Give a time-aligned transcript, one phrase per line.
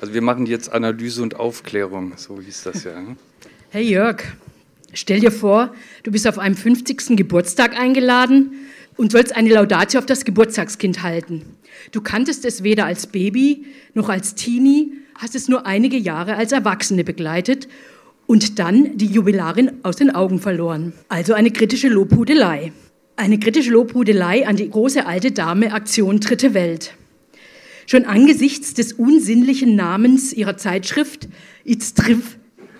[0.00, 3.00] Also wir machen jetzt Analyse und Aufklärung, so hieß das ja.
[3.00, 3.16] Ne?
[3.70, 4.22] Hey Jörg,
[4.92, 7.16] stell dir vor, du bist auf einem 50.
[7.16, 8.52] Geburtstag eingeladen
[8.96, 11.42] und sollst eine Laudatio auf das Geburtstagskind halten.
[11.92, 16.52] Du kanntest es weder als Baby noch als Teenie, hast es nur einige Jahre als
[16.52, 17.68] Erwachsene begleitet
[18.26, 20.92] und dann die Jubilarin aus den Augen verloren.
[21.08, 22.72] Also eine kritische Lobhudelei.
[23.16, 26.92] Eine kritische Lobhudelei an die große alte Dame Aktion Dritte Welt.
[27.86, 31.28] Schon angesichts des unsinnlichen Namens ihrer Zeitschrift,
[31.64, 32.36] Itztriv,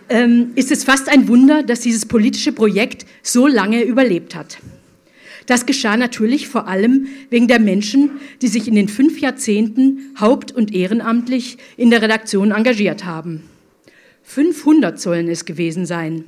[0.09, 4.59] ähm, ist es fast ein Wunder, dass dieses politische Projekt so lange überlebt hat.
[5.47, 8.11] Das geschah natürlich vor allem wegen der Menschen,
[8.43, 13.45] die sich in den fünf Jahrzehnten haupt- und ehrenamtlich in der Redaktion engagiert haben.
[14.25, 16.25] 500 sollen es gewesen sein.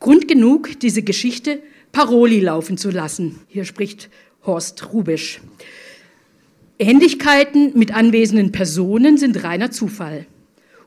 [0.00, 3.38] Grund genug, diese Geschichte Paroli laufen zu lassen.
[3.46, 4.10] Hier spricht
[4.44, 5.40] Horst Rubisch.
[6.78, 10.26] Ähnlichkeiten mit anwesenden Personen sind reiner Zufall.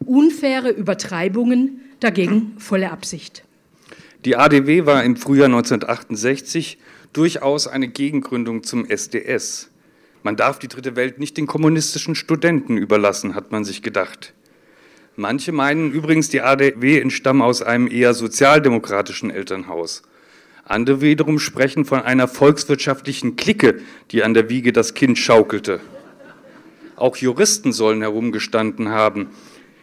[0.05, 3.43] Unfaire Übertreibungen dagegen volle Absicht.
[4.25, 6.77] Die ADW war im Frühjahr 1968
[7.13, 9.69] durchaus eine Gegengründung zum SDS.
[10.23, 14.33] Man darf die dritte Welt nicht den kommunistischen Studenten überlassen, hat man sich gedacht.
[15.15, 20.01] Manche meinen übrigens, die ADW entstamme aus einem eher sozialdemokratischen Elternhaus.
[20.67, 25.79] Andere wiederum sprechen von einer volkswirtschaftlichen Clique, die an der Wiege das Kind schaukelte.
[26.95, 29.27] Auch Juristen sollen herumgestanden haben.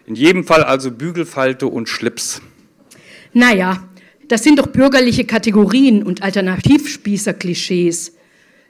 [0.07, 2.43] In jedem Fall also Bügelfalte und Schlips.
[3.33, 3.89] Naja,
[4.27, 8.17] das sind doch bürgerliche Kategorien und Alternativspießer-Klischees.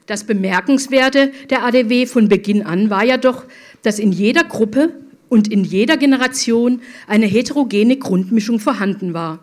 [0.04, 3.44] Das Bemerkenswerte der ADW von Beginn an war ja doch,
[3.82, 4.92] dass in jeder Gruppe
[5.30, 9.38] und in jeder Generation eine heterogene Grundmischung vorhanden war.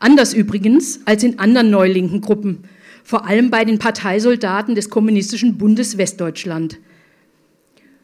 [0.00, 2.64] Anders übrigens als in anderen neulinken Gruppen,
[3.04, 6.78] vor allem bei den Parteisoldaten des Kommunistischen Bundes Westdeutschland.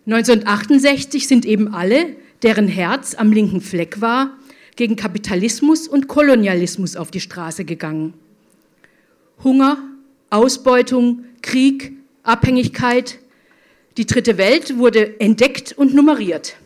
[0.05, 4.37] 1968 sind eben alle, deren Herz am linken Fleck war,
[4.77, 8.13] gegen Kapitalismus und Kolonialismus auf die Straße gegangen.
[9.43, 9.79] Hunger,
[10.29, 11.93] Ausbeutung, Krieg,
[12.23, 13.19] Abhängigkeit.
[13.97, 16.57] Die dritte Welt wurde entdeckt und nummeriert.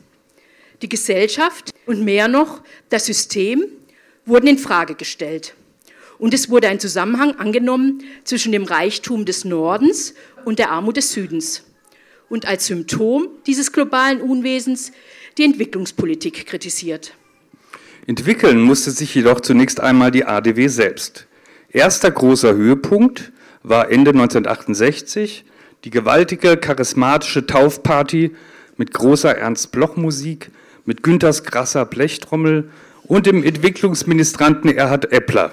[0.83, 3.63] Die Gesellschaft und mehr noch das System
[4.27, 5.55] wurden in Frage gestellt.
[6.19, 10.15] Und es wurde ein Zusammenhang angenommen zwischen dem Reichtum des Nordens
[10.45, 11.65] und der Armut des Südens.
[12.29, 14.93] Und als Symptom dieses globalen Unwesens
[15.39, 17.15] die Entwicklungspolitik kritisiert.
[18.07, 21.27] Entwickeln musste sich jedoch zunächst einmal die ADW selbst.
[21.71, 23.33] Erster großer Höhepunkt
[23.63, 25.45] war Ende 1968
[25.85, 28.33] die gewaltige charismatische Taufparty
[28.77, 30.51] mit großer Ernst-Bloch-Musik,
[30.85, 32.71] mit Günthers krasser Blechtrommel
[33.05, 35.53] und dem Entwicklungsministranten Erhard Eppler.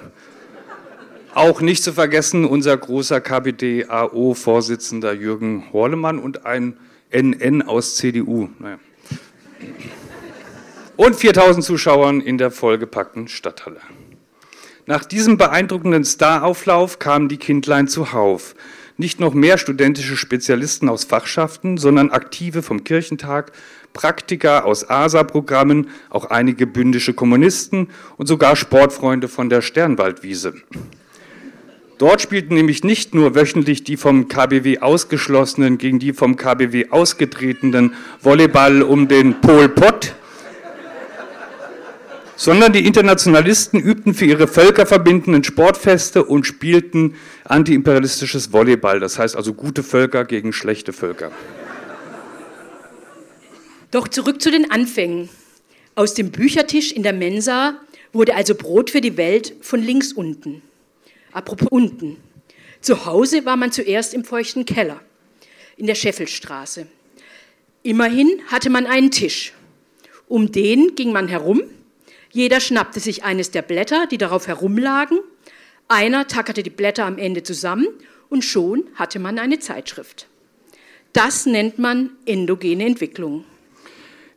[1.34, 6.76] Auch nicht zu vergessen unser großer KPD-AO-Vorsitzender Jürgen Horlemann und ein
[7.10, 8.48] NN aus CDU.
[8.58, 8.78] Naja
[10.98, 13.80] und 4000 Zuschauern in der vollgepackten Stadthalle.
[14.86, 18.56] Nach diesem beeindruckenden Starauflauf kamen die Kindlein zuhauf.
[18.96, 23.52] Nicht noch mehr studentische Spezialisten aus Fachschaften, sondern Aktive vom Kirchentag,
[23.98, 30.54] Praktiker aus ASA-Programmen, auch einige bündische Kommunisten und sogar Sportfreunde von der Sternwaldwiese.
[31.98, 37.92] Dort spielten nämlich nicht nur wöchentlich die vom KBW ausgeschlossenen gegen die vom KBW ausgetretenen
[38.22, 40.14] Volleyball um den Pol Pot,
[42.36, 49.54] sondern die Internationalisten übten für ihre völkerverbindenden Sportfeste und spielten antiimperialistisches Volleyball, das heißt also
[49.54, 51.32] gute Völker gegen schlechte Völker.
[53.90, 55.28] Doch zurück zu den Anfängen.
[55.94, 57.80] Aus dem Büchertisch in der Mensa
[58.12, 60.62] wurde also Brot für die Welt von links unten.
[61.32, 62.16] Apropos unten.
[62.80, 65.00] Zu Hause war man zuerst im feuchten Keller,
[65.76, 66.86] in der Scheffelstraße.
[67.82, 69.52] Immerhin hatte man einen Tisch.
[70.28, 71.62] Um den ging man herum
[72.30, 75.20] jeder schnappte sich eines der Blätter, die darauf herumlagen.
[75.88, 77.86] Einer tackerte die Blätter am Ende zusammen
[78.28, 80.26] und schon hatte man eine Zeitschrift.
[81.12, 83.44] Das nennt man endogene Entwicklung.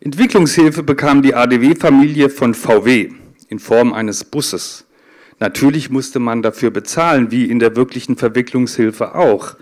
[0.03, 3.09] Entwicklungshilfe bekam die ADW-Familie von VW
[3.50, 4.86] in Form eines Busses.
[5.39, 9.57] Natürlich musste man dafür bezahlen, wie in der wirklichen Verwicklungshilfe auch.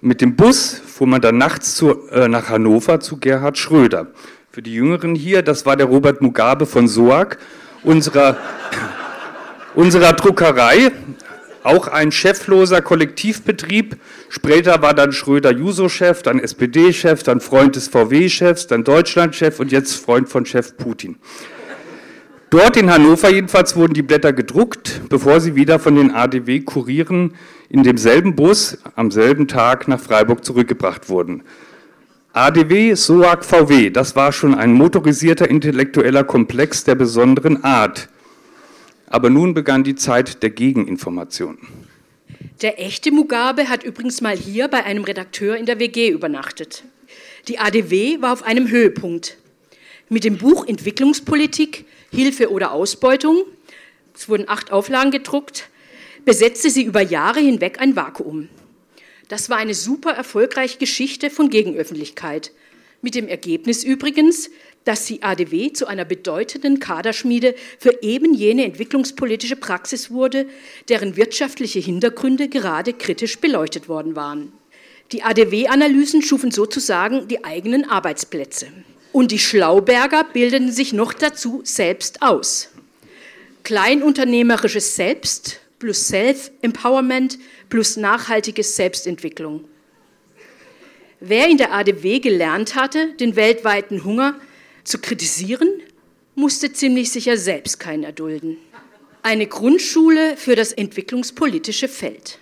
[0.00, 4.06] Mit dem Bus fuhr man dann nachts zu, äh, nach Hannover zu Gerhard Schröder.
[4.50, 7.36] Für die Jüngeren hier, das war der Robert Mugabe von SOAG,
[7.82, 8.38] unserer,
[9.74, 10.92] unserer Druckerei,
[11.62, 13.96] auch ein chefloser Kollektivbetrieb.
[14.28, 19.94] Später war dann Schröder Juso-Chef, dann SPD-Chef, dann Freund des VW-Chefs, dann Deutschland-Chef und jetzt
[19.94, 21.16] Freund von Chef Putin.
[22.50, 27.34] Dort in Hannover jedenfalls wurden die Blätter gedruckt, bevor sie wieder von den ADW-Kurieren
[27.70, 31.44] in demselben Bus am selben Tag nach Freiburg zurückgebracht wurden.
[32.34, 38.08] ADW, SOAG, VW, das war schon ein motorisierter intellektueller Komplex der besonderen Art.
[39.12, 41.58] Aber nun begann die Zeit der Gegeninformation.
[42.62, 46.82] Der echte Mugabe hat übrigens mal hier bei einem Redakteur in der WG übernachtet.
[47.46, 49.36] Die ADW war auf einem Höhepunkt.
[50.08, 53.44] Mit dem Buch Entwicklungspolitik, Hilfe oder Ausbeutung,
[54.14, 55.68] es wurden acht Auflagen gedruckt,
[56.24, 58.48] besetzte sie über Jahre hinweg ein Vakuum.
[59.28, 62.50] Das war eine super erfolgreiche Geschichte von Gegenöffentlichkeit.
[63.02, 64.48] Mit dem Ergebnis übrigens,
[64.84, 70.46] dass die ADW zu einer bedeutenden Kaderschmiede für eben jene entwicklungspolitische Praxis wurde,
[70.88, 74.52] deren wirtschaftliche Hintergründe gerade kritisch beleuchtet worden waren.
[75.12, 78.68] Die ADW-Analysen schufen sozusagen die eigenen Arbeitsplätze.
[79.12, 82.70] Und die Schlauberger bildeten sich noch dazu selbst aus.
[83.62, 87.38] Kleinunternehmerisches Selbst plus Self-Empowerment
[87.68, 89.64] plus nachhaltige Selbstentwicklung.
[91.20, 94.40] Wer in der ADW gelernt hatte, den weltweiten Hunger
[94.84, 95.68] zu kritisieren,
[96.34, 98.56] musste ziemlich sicher selbst keinen erdulden.
[99.22, 102.38] Eine Grundschule für das entwicklungspolitische Feld.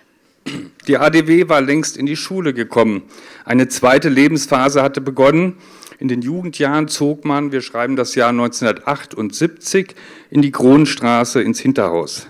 [0.87, 3.03] Die ADW war längst in die Schule gekommen.
[3.45, 5.57] Eine zweite Lebensphase hatte begonnen.
[5.99, 9.93] In den Jugendjahren zog man, wir schreiben das Jahr 1978,
[10.31, 12.27] in die Kronenstraße ins Hinterhaus.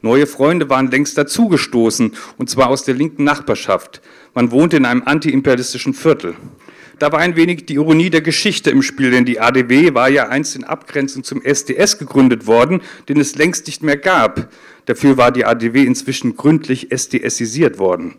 [0.00, 4.00] Neue Freunde waren längst dazugestoßen, und zwar aus der linken Nachbarschaft.
[4.34, 6.34] Man wohnte in einem antiimperialistischen Viertel.
[7.00, 10.28] Da war ein wenig die Ironie der Geschichte im Spiel, denn die ADW war ja
[10.28, 14.52] einst in Abgrenzung zum SDS gegründet worden, den es längst nicht mehr gab.
[14.84, 18.16] Dafür war die ADW inzwischen gründlich SDSisiert worden.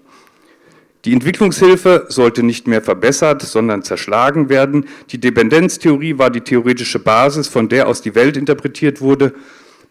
[1.06, 4.86] Die Entwicklungshilfe sollte nicht mehr verbessert, sondern zerschlagen werden.
[5.12, 9.36] Die Dependenztheorie war die theoretische Basis, von der aus die Welt interpretiert wurde.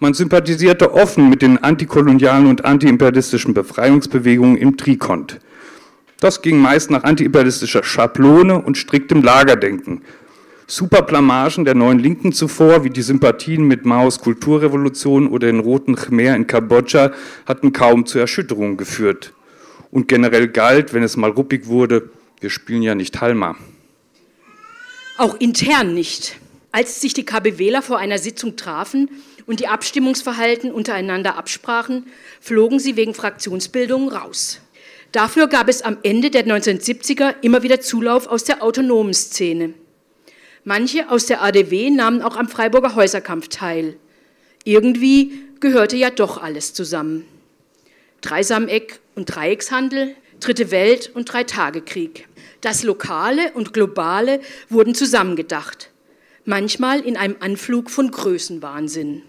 [0.01, 5.39] Man sympathisierte offen mit den antikolonialen und antiimperialistischen Befreiungsbewegungen im Trikont.
[6.21, 10.03] Das ging meist nach antiimperialistischer Schablone und striktem Lagerdenken.
[10.67, 16.37] Superplamagen der neuen Linken zuvor, wie die Sympathien mit Maos Kulturrevolution oder den Roten Khmer
[16.37, 17.13] in Kambodscha,
[17.47, 19.33] hatten kaum zu Erschütterungen geführt.
[19.91, 23.57] Und generell galt, wenn es mal ruppig wurde, wir spielen ja nicht Halma.
[25.19, 26.37] Auch intern nicht.
[26.71, 29.11] Als sich die KBWler vor einer Sitzung trafen,
[29.51, 32.07] und die Abstimmungsverhalten untereinander absprachen,
[32.41, 34.61] flogen sie wegen Fraktionsbildung raus.
[35.13, 39.75] Dafür gab es am Ende der 1970er immer wieder Zulauf aus der autonomen Szene.
[40.65, 43.97] Manche aus der ADW nahmen auch am Freiburger Häuserkampf teil.
[44.65, 47.27] Irgendwie gehörte ja doch alles zusammen.
[48.21, 52.27] Dreisameck und Dreieckshandel, Dritte Welt und Dreitagekrieg.
[52.63, 54.41] Das Lokale und Globale
[54.71, 55.91] wurden zusammengedacht,
[56.47, 59.23] manchmal in einem Anflug von Größenwahnsinn.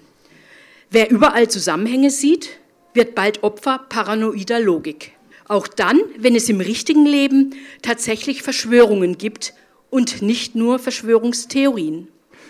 [0.89, 2.49] Wer überall Zusammenhänge sieht,
[2.93, 5.13] wird bald Opfer paranoider Logik.
[5.51, 9.53] Auch dann, wenn es im richtigen Leben tatsächlich Verschwörungen gibt
[9.89, 12.07] und nicht nur Verschwörungstheorien.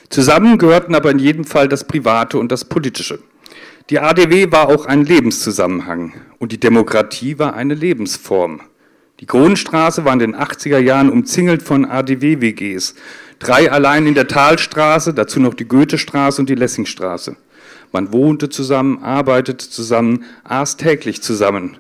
[0.09, 3.17] Zusammen gehörten aber in jedem Fall das Private und das Politische.
[3.89, 8.61] Die ADW war auch ein Lebenszusammenhang und die Demokratie war eine Lebensform.
[9.19, 12.93] Die Kronenstraße war in den 80er Jahren umzingelt von ADW-WGs.
[13.39, 17.35] Drei allein in der Talstraße, dazu noch die Goethestraße und die Lessingstraße.
[17.91, 21.77] Man wohnte zusammen, arbeitete zusammen, aß täglich zusammen.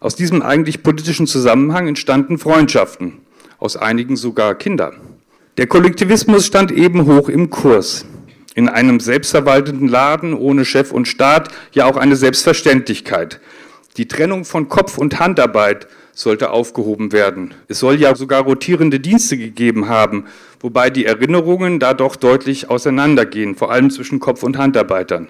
[0.00, 3.14] Aus diesem eigentlich politischen Zusammenhang entstanden Freundschaften,
[3.58, 4.92] aus einigen sogar Kinder.
[5.56, 8.04] Der Kollektivismus stand eben hoch im Kurs.
[8.54, 13.40] In einem selbstverwalteten Laden ohne Chef und Staat ja auch eine Selbstverständlichkeit.
[13.96, 17.54] Die Trennung von Kopf- und Handarbeit sollte aufgehoben werden.
[17.66, 20.26] Es soll ja sogar rotierende Dienste gegeben haben,
[20.60, 25.26] wobei die Erinnerungen da doch deutlich auseinandergehen, vor allem zwischen Kopf- und Handarbeitern.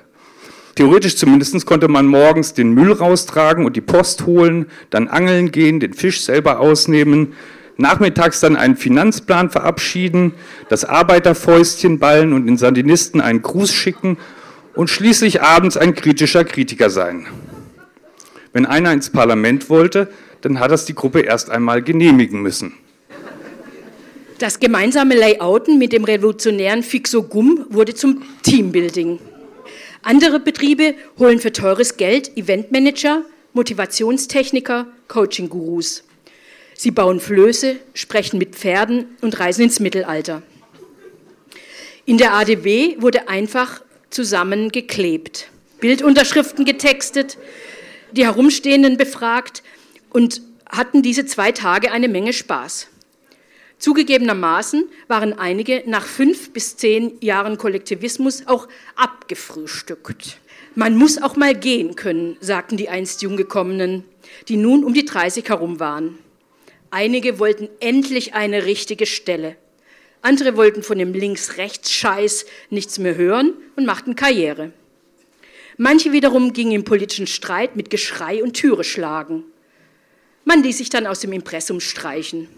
[0.78, 5.80] Theoretisch zumindest konnte man morgens den Müll raustragen und die Post holen, dann angeln gehen,
[5.80, 7.32] den Fisch selber ausnehmen,
[7.78, 10.34] nachmittags dann einen Finanzplan verabschieden,
[10.68, 14.18] das Arbeiterfäustchen ballen und den Sandinisten einen Gruß schicken
[14.76, 17.26] und schließlich abends ein kritischer Kritiker sein.
[18.52, 20.08] Wenn einer ins Parlament wollte,
[20.42, 22.74] dann hat das die Gruppe erst einmal genehmigen müssen.
[24.38, 29.18] Das gemeinsame Layouten mit dem revolutionären Fixo-Gum wurde zum Teambuilding.
[30.08, 36.02] Andere Betriebe holen für teures Geld Eventmanager, Motivationstechniker, Coaching-Gurus.
[36.72, 40.42] Sie bauen Flöße, sprechen mit Pferden und reisen ins Mittelalter.
[42.06, 47.36] In der ADW wurde einfach zusammengeklebt, Bildunterschriften getextet,
[48.12, 49.62] die Herumstehenden befragt
[50.08, 52.86] und hatten diese zwei Tage eine Menge Spaß.
[53.78, 60.38] Zugegebenermaßen waren einige nach fünf bis zehn Jahren Kollektivismus auch abgefrühstückt.
[60.74, 64.04] Man muss auch mal gehen können, sagten die einst Junggekommenen,
[64.48, 66.18] die nun um die 30 herum waren.
[66.90, 69.56] Einige wollten endlich eine richtige Stelle.
[70.22, 74.72] Andere wollten von dem Links-Rechts-Scheiß nichts mehr hören und machten Karriere.
[75.76, 79.44] Manche wiederum gingen im politischen Streit mit Geschrei und Türe schlagen.
[80.44, 82.48] Man ließ sich dann aus dem Impressum streichen.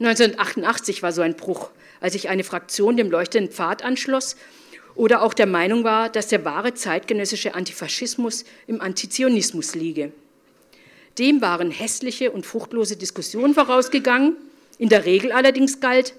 [0.00, 4.36] 1988 war so ein Bruch, als sich eine Fraktion dem leuchtenden Pfad anschloss
[4.94, 10.12] oder auch der Meinung war, dass der wahre zeitgenössische Antifaschismus im Antizionismus liege.
[11.18, 14.36] Dem waren hässliche und fruchtlose Diskussionen vorausgegangen.
[14.78, 16.14] In der Regel allerdings galt,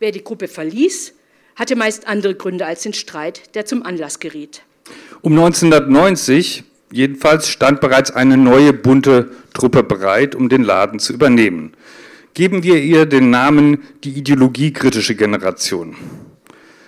[0.00, 1.14] wer die Gruppe verließ,
[1.54, 4.62] hatte meist andere Gründe als den Streit, der zum Anlass geriet.
[5.20, 11.74] Um 1990 jedenfalls stand bereits eine neue bunte Truppe bereit, um den Laden zu übernehmen.
[12.34, 15.96] Geben wir ihr den Namen die ideologiekritische Generation.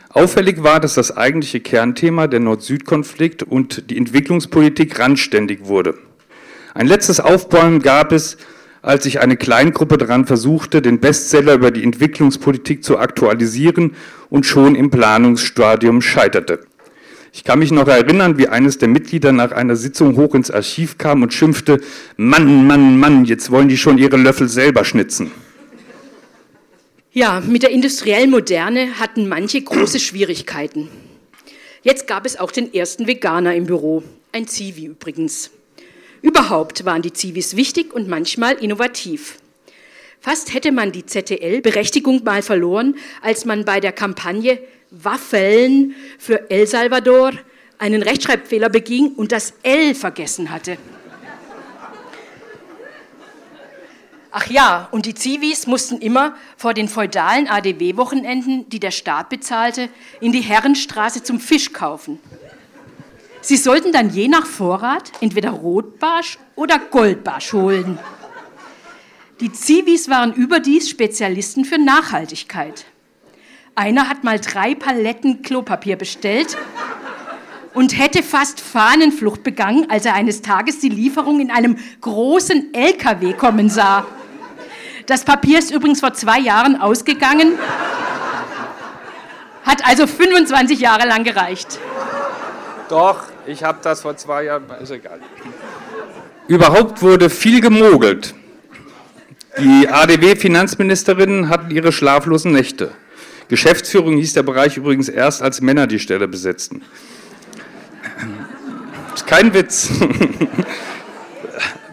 [0.09, 5.99] Auffällig war, dass das eigentliche Kernthema, der Nord-Süd-Konflikt und die Entwicklungspolitik randständig wurde.
[6.73, 8.39] Ein letztes Aufbäumen gab es,
[8.81, 13.97] als sich eine Kleingruppe daran versuchte, den Bestseller über die Entwicklungspolitik zu aktualisieren
[14.31, 16.61] und schon im Planungsstadium scheiterte.
[17.37, 20.99] Ich kann mich noch erinnern, wie eines der Mitglieder nach einer Sitzung hoch ins Archiv
[20.99, 21.81] kam und schimpfte,
[22.17, 25.33] Mann, Mann, Mann, jetzt wollen die schon ihre Löffel selber schnitzen.
[27.11, 30.89] Ja, mit der industriellen Moderne hatten manche große Schwierigkeiten.
[31.83, 35.51] Jetzt gab es auch den ersten Veganer im Büro, ein Zivi übrigens.
[36.23, 39.39] Überhaupt waren die Zivis wichtig und manchmal innovativ.
[40.21, 44.61] Fast hätte man die ZTL-Berechtigung mal verloren, als man bei der Kampagne
[45.03, 47.33] Waffeln für El Salvador
[47.79, 50.79] einen Rechtschreibfehler beging und das L vergessen hatte.
[54.37, 59.89] Ach ja, und die Zivis mussten immer vor den feudalen ADW-Wochenenden, die der Staat bezahlte,
[60.21, 62.19] in die Herrenstraße zum Fisch kaufen.
[63.43, 67.99] Sie sollten dann je nach Vorrat entweder Rotbarsch oder Goldbarsch holen.
[69.41, 72.87] Die Zivis waren überdies Spezialisten für Nachhaltigkeit.
[73.77, 76.57] Einer hat mal drei Paletten Klopapier bestellt
[77.73, 83.33] und hätte fast Fahnenflucht begangen, als er eines Tages die Lieferung in einem großen LKW
[83.33, 84.07] kommen sah.
[85.07, 87.59] Das Papier ist übrigens vor zwei Jahren ausgegangen,
[89.65, 91.81] hat also 25 Jahre lang gereicht.
[92.89, 95.19] Doch, ich habe das vor zwei Jahren, ist egal.
[96.47, 98.35] Überhaupt wurde viel gemogelt.
[99.59, 102.93] Die ADW-Finanzministerinnen hatten ihre schlaflosen Nächte.
[103.55, 106.83] Geschäftsführung hieß der Bereich übrigens erst, als Männer die Stelle besetzten.
[109.27, 109.91] Kein Witz.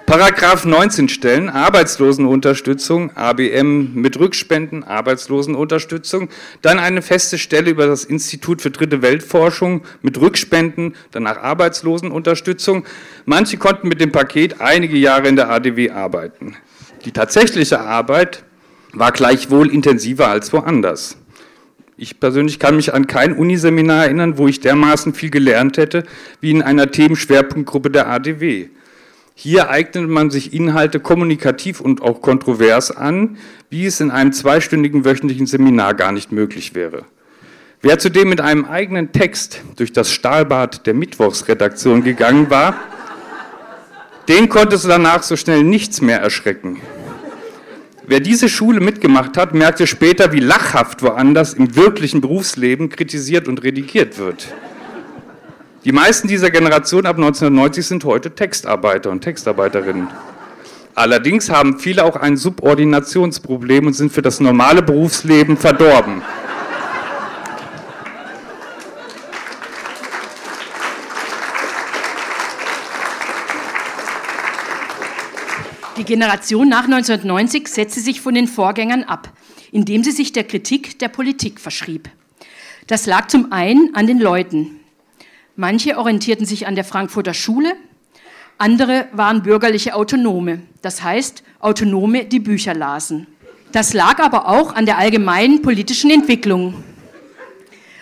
[0.07, 6.29] Paragraph 19 Stellen, Arbeitslosenunterstützung, ABM mit Rückspenden, Arbeitslosenunterstützung,
[6.63, 12.85] dann eine feste Stelle über das Institut für Dritte Weltforschung mit Rückspenden, danach Arbeitslosenunterstützung.
[13.25, 16.55] Manche konnten mit dem Paket einige Jahre in der ADW arbeiten.
[17.05, 18.43] Die tatsächliche Arbeit
[18.93, 21.20] war gleichwohl intensiver als woanders.
[22.01, 26.03] Ich persönlich kann mich an kein Uniseminar erinnern, wo ich dermaßen viel gelernt hätte
[26.39, 28.69] wie in einer Themenschwerpunktgruppe der ADW.
[29.35, 33.37] Hier eignet man sich Inhalte kommunikativ und auch kontrovers an,
[33.69, 37.05] wie es in einem zweistündigen wöchentlichen Seminar gar nicht möglich wäre.
[37.83, 42.73] Wer zudem mit einem eigenen Text durch das Stahlbad der Mittwochsredaktion gegangen war,
[44.27, 46.81] den konnte es danach so schnell nichts mehr erschrecken.
[48.11, 53.63] Wer diese Schule mitgemacht hat, merkte später, wie lachhaft woanders im wirklichen Berufsleben kritisiert und
[53.63, 54.53] redigiert wird.
[55.85, 60.09] Die meisten dieser Generation ab 1990 sind heute Textarbeiter und Textarbeiterinnen.
[60.93, 66.21] Allerdings haben viele auch ein Subordinationsproblem und sind für das normale Berufsleben verdorben.
[76.01, 79.31] Die Generation nach 1990 setzte sich von den Vorgängern ab,
[79.71, 82.09] indem sie sich der Kritik der Politik verschrieb.
[82.87, 84.79] Das lag zum einen an den Leuten,
[85.55, 87.73] Manche orientierten sich an der Frankfurter Schule,
[88.57, 93.27] andere waren bürgerliche Autonome, das heißt Autonome, die Bücher lasen.
[93.71, 96.83] Das lag aber auch an der allgemeinen politischen Entwicklung.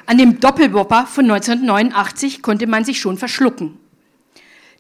[0.06, 3.78] An dem Doppelwopper von 1989 konnte man sich schon verschlucken.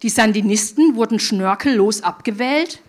[0.03, 2.81] Die Sandinisten wurden schnörkellos abgewählt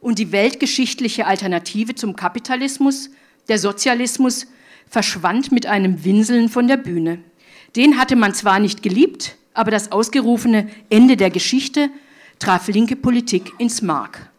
[0.00, 3.10] und die weltgeschichtliche Alternative zum Kapitalismus,
[3.48, 4.46] der Sozialismus,
[4.88, 7.18] verschwand mit einem Winseln von der Bühne.
[7.76, 11.90] Den hatte man zwar nicht geliebt, aber das ausgerufene Ende der Geschichte
[12.38, 14.30] traf linke Politik ins Mark.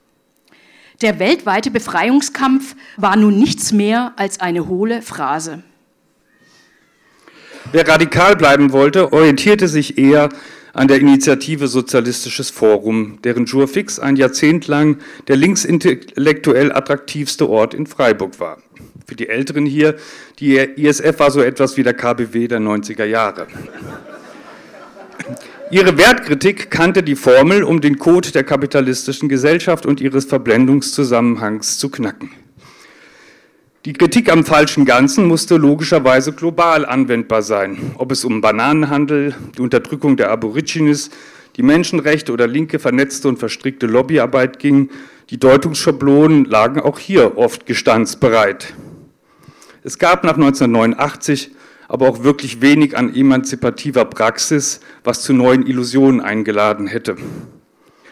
[1.01, 5.63] Der weltweite Befreiungskampf war nun nichts mehr als eine hohle Phrase.
[7.71, 10.29] Wer radikal bleiben wollte, orientierte sich eher
[10.73, 14.97] an der Initiative Sozialistisches Forum, deren Jour fix ein Jahrzehnt lang
[15.27, 18.57] der linksintellektuell attraktivste Ort in Freiburg war.
[19.05, 19.95] Für die Älteren hier,
[20.39, 23.47] die ISF war so etwas wie der KBW der 90er Jahre.
[25.69, 31.89] Ihre Wertkritik kannte die Formel, um den Code der kapitalistischen Gesellschaft und ihres Verblendungszusammenhangs zu
[31.89, 32.31] knacken.
[33.83, 39.61] Die Kritik am falschen Ganzen musste logischerweise global anwendbar sein, ob es um Bananenhandel, die
[39.61, 41.09] Unterdrückung der Aborigines,
[41.57, 44.91] die Menschenrechte oder linke vernetzte und verstrickte Lobbyarbeit ging.
[45.31, 48.75] Die Deutungsschablonen lagen auch hier oft gestandsbereit.
[49.83, 51.49] Es gab nach 1989
[51.87, 57.17] aber auch wirklich wenig an emanzipativer Praxis, was zu neuen Illusionen eingeladen hätte.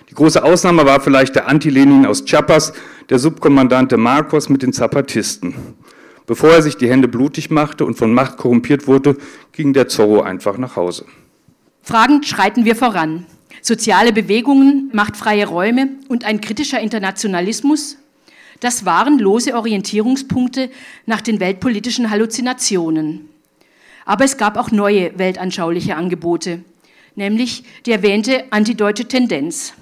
[0.10, 2.74] Die große Ausnahme war vielleicht der Anti-Lenin aus Chiapas,
[3.10, 5.54] der Subkommandante Marcos mit den Zapatisten.
[6.25, 9.18] Bevor er sich die Hände blutig machte und von Macht korrumpiert wurde,
[9.51, 11.06] ging der Zorro einfach nach Hause.
[11.82, 13.25] Fragend schreiten wir voran.
[13.62, 17.98] Soziale Bewegungen, machtfreie Räume und ein kritischer Internationalismus,
[18.60, 20.70] das waren lose Orientierungspunkte
[21.06, 23.30] nach den weltpolitischen Halluzinationen.
[24.06, 26.63] Aber es gab auch neue weltanschauliche Angebote,
[27.16, 29.74] nämlich die erwähnte antideutsche Tendenz.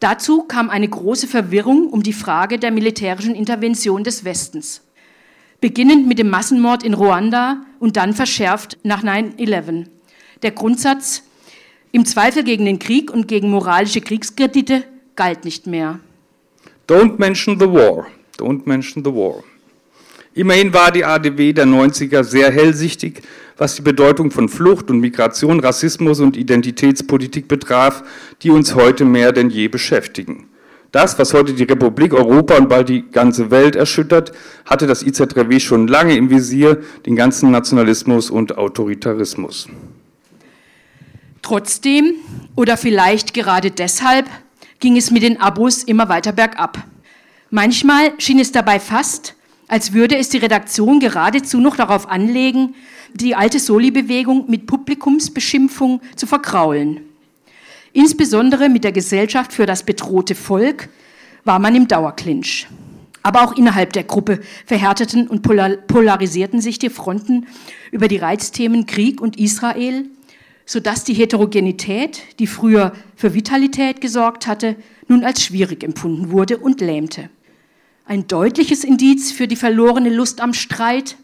[0.00, 4.82] Dazu kam eine große Verwirrung um die Frage der militärischen Intervention des Westens.
[5.60, 9.86] Beginnend mit dem Massenmord in Ruanda und dann verschärft nach 9-11.
[10.42, 11.22] Der Grundsatz,
[11.92, 14.84] im Zweifel gegen den Krieg und gegen moralische Kriegskredite
[15.16, 16.00] galt nicht mehr.
[16.88, 18.06] Don't mention the war.
[18.38, 19.44] Don't mention the war.
[20.34, 23.22] Immerhin war die ADW der 90er sehr hellsichtig,
[23.56, 28.04] was die Bedeutung von Flucht und Migration, Rassismus und Identitätspolitik betraf,
[28.42, 30.46] die uns heute mehr denn je beschäftigen.
[30.92, 34.32] Das, was heute die Republik, Europa und bald die ganze Welt erschüttert,
[34.64, 39.68] hatte das IZRW schon lange im Visier, den ganzen Nationalismus und Autoritarismus.
[41.42, 42.14] Trotzdem
[42.56, 44.26] oder vielleicht gerade deshalb
[44.80, 46.78] ging es mit den Abos immer weiter bergab.
[47.50, 49.34] Manchmal schien es dabei fast,
[49.70, 52.74] als würde es die Redaktion geradezu noch darauf anlegen,
[53.14, 57.02] die alte Soli-Bewegung mit Publikumsbeschimpfung zu verkraulen.
[57.92, 60.88] Insbesondere mit der Gesellschaft für das bedrohte Volk
[61.44, 62.66] war man im Dauerclinch.
[63.22, 67.46] Aber auch innerhalb der Gruppe verhärteten und polarisierten sich die Fronten
[67.92, 70.06] über die Reizthemen Krieg und Israel,
[70.66, 74.74] sodass die Heterogenität, die früher für Vitalität gesorgt hatte,
[75.06, 77.30] nun als schwierig empfunden wurde und lähmte.
[78.10, 81.14] Ein deutliches Indiz für die verlorene Lust am Streit.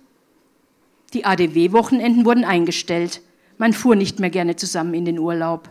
[1.14, 3.22] Die ADW-Wochenenden wurden eingestellt.
[3.58, 5.68] Man fuhr nicht mehr gerne zusammen in den Urlaub.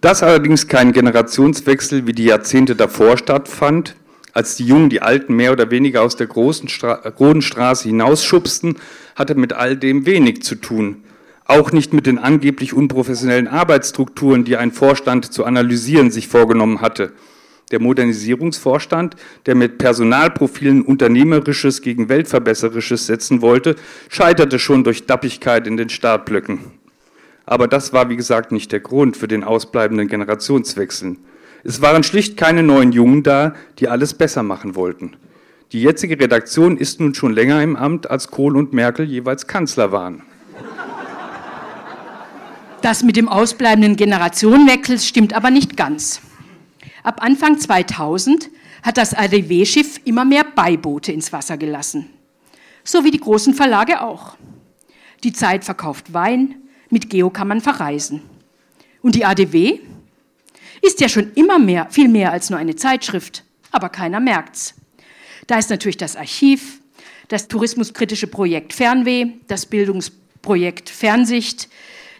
[0.00, 3.94] Dass allerdings kein Generationswechsel wie die Jahrzehnte davor stattfand,
[4.32, 8.78] als die Jungen die Alten mehr oder weniger aus der großen Stra Straße hinausschubsten,
[9.14, 11.04] hatte mit all dem wenig zu tun.
[11.44, 17.12] Auch nicht mit den angeblich unprofessionellen Arbeitsstrukturen, die ein Vorstand zu analysieren sich vorgenommen hatte
[17.72, 23.76] der Modernisierungsvorstand, der mit Personalprofilen Unternehmerisches gegen Weltverbesserisches setzen wollte,
[24.08, 26.60] scheiterte schon durch Dappigkeit in den Startblöcken.
[27.44, 31.16] Aber das war, wie gesagt, nicht der Grund für den ausbleibenden Generationswechsel.
[31.64, 35.16] Es waren schlicht keine neuen Jungen da, die alles besser machen wollten.
[35.72, 39.90] Die jetzige Redaktion ist nun schon länger im Amt, als Kohl und Merkel jeweils Kanzler
[39.90, 40.22] waren.
[42.82, 46.20] Das mit dem ausbleibenden Generationenwechsel stimmt aber nicht ganz.
[47.06, 48.50] Ab Anfang 2000
[48.82, 52.10] hat das ADW-Schiff immer mehr Beiboote ins Wasser gelassen.
[52.82, 54.36] So wie die großen Verlage auch.
[55.22, 56.56] Die Zeit verkauft Wein,
[56.90, 58.22] mit Geo kann man verreisen.
[59.02, 59.78] Und die ADW
[60.82, 64.74] ist ja schon immer mehr, viel mehr als nur eine Zeitschrift, aber keiner merkt's.
[65.46, 66.80] Da ist natürlich das Archiv,
[67.28, 71.68] das tourismuskritische Projekt Fernweh, das Bildungsprojekt Fernsicht,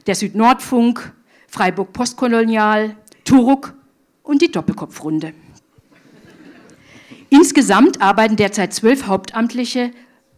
[0.07, 1.13] der Südnordfunk,
[1.49, 2.95] Freiburg Postkolonial,
[3.25, 3.76] Turuk
[4.27, 5.33] und die Doppelkopfrunde.
[7.31, 9.91] Insgesamt arbeiten derzeit zwölf Hauptamtliche,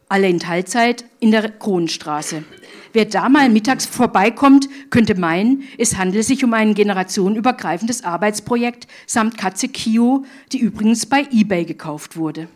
[0.09, 2.45] alle in Teilzeit, in der Kronenstraße.
[2.93, 9.37] Wer da mal mittags vorbeikommt, könnte meinen, es handele sich um ein generationenübergreifendes Arbeitsprojekt samt
[9.37, 12.49] Katze Kio, die übrigens bei eBay gekauft wurde.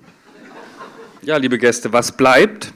[1.23, 2.73] Ja, liebe Gäste, was bleibt?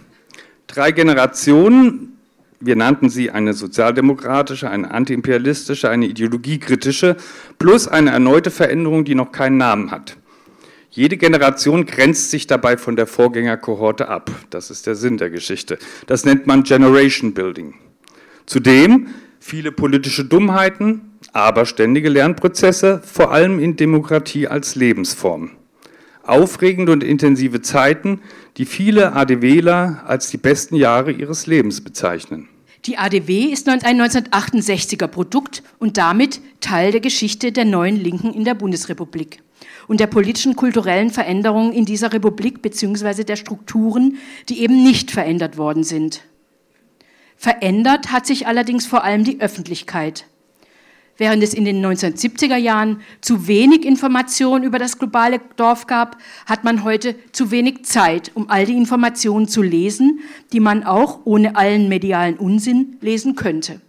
[0.66, 2.15] Drei Generationen,
[2.61, 7.16] wir nannten sie eine sozialdemokratische, eine antiimperialistische, eine ideologiekritische,
[7.59, 10.16] plus eine erneute Veränderung, die noch keinen Namen hat.
[10.90, 14.31] Jede Generation grenzt sich dabei von der Vorgängerkohorte ab.
[14.49, 15.79] Das ist der Sinn der Geschichte.
[16.07, 17.75] Das nennt man Generation Building.
[18.47, 25.51] Zudem viele politische Dummheiten, aber ständige Lernprozesse, vor allem in Demokratie als Lebensform.
[26.29, 28.21] Aufregende und intensive Zeiten,
[28.57, 32.49] die viele ADWler als die besten Jahre ihres Lebens bezeichnen.
[32.85, 38.45] Die ADW ist ein 1968er Produkt und damit Teil der Geschichte der neuen Linken in
[38.45, 39.43] der Bundesrepublik
[39.89, 43.25] und der politischen kulturellen Veränderungen in dieser Republik bzw.
[43.25, 46.23] der Strukturen, die eben nicht verändert worden sind.
[47.37, 50.27] Verändert hat sich allerdings vor allem die Öffentlichkeit.
[51.18, 56.62] Während es in den 1970er Jahren zu wenig Informationen über das globale Dorf gab, hat
[56.62, 60.20] man heute zu wenig Zeit, um all die Informationen zu lesen,
[60.52, 63.81] die man auch ohne allen medialen Unsinn lesen könnte.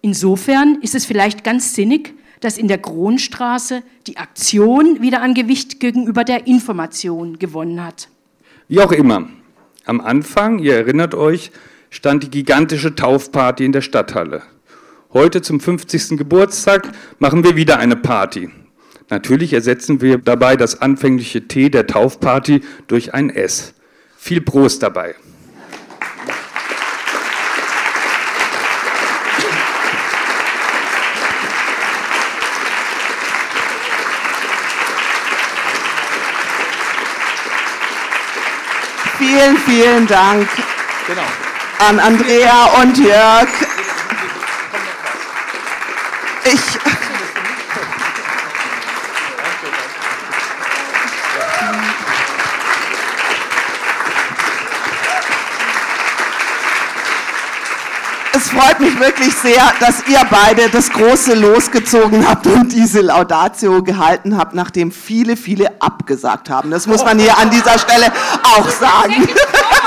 [0.00, 5.80] Insofern ist es vielleicht ganz sinnig, dass in der Kronstraße die Aktion wieder an Gewicht
[5.80, 8.08] gegenüber der Information gewonnen hat.
[8.68, 9.28] Wie auch immer,
[9.84, 11.50] am Anfang, ihr erinnert euch,
[11.90, 14.42] stand die gigantische Taufparty in der Stadthalle.
[15.14, 16.16] Heute zum 50.
[16.16, 18.48] Geburtstag machen wir wieder eine Party.
[19.10, 23.74] Natürlich ersetzen wir dabei das anfängliche T der Taufparty durch ein S.
[24.16, 25.14] Viel Prost dabei.
[39.18, 40.48] Vielen, vielen Dank
[41.06, 41.20] genau.
[41.86, 43.48] an Andrea und Jörg.
[46.52, 46.60] Ich.
[58.34, 63.82] Es freut mich wirklich sehr, dass ihr beide das große losgezogen habt und diese Laudatio
[63.82, 66.70] gehalten habt, nachdem viele, viele abgesagt haben.
[66.70, 68.12] Das muss man hier an dieser Stelle
[68.42, 69.28] auch sagen.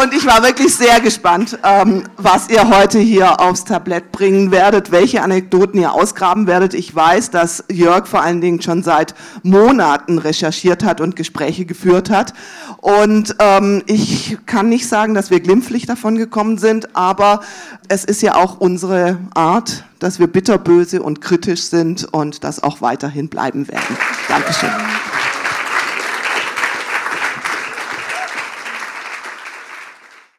[0.00, 4.92] Und ich war wirklich sehr gespannt, ähm, was ihr heute hier aufs Tablett bringen werdet,
[4.92, 6.72] welche Anekdoten ihr ausgraben werdet.
[6.72, 12.10] Ich weiß, dass Jörg vor allen Dingen schon seit Monaten recherchiert hat und Gespräche geführt
[12.10, 12.32] hat.
[12.76, 17.40] Und ähm, ich kann nicht sagen, dass wir glimpflich davon gekommen sind, aber
[17.88, 22.80] es ist ja auch unsere Art, dass wir bitterböse und kritisch sind und das auch
[22.82, 23.96] weiterhin bleiben werden.
[24.28, 24.70] Dankeschön.